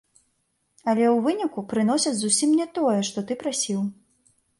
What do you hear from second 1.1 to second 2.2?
выніку прыносяць